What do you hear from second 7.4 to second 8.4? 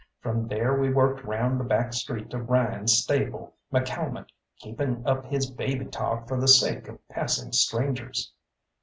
strangers.